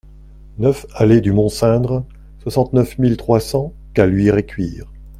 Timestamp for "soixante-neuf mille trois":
2.41-3.39